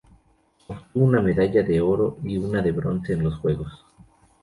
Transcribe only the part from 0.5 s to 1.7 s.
Obtuvo una medalla